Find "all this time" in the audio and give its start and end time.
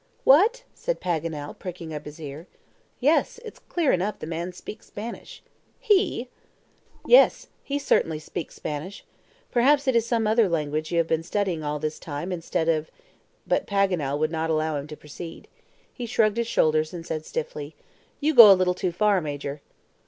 11.63-12.31